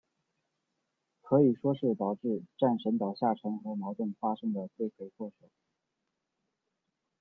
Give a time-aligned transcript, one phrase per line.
[1.21, 5.47] 可以说是导致战神岛下沉和矛盾发生的罪魁祸首。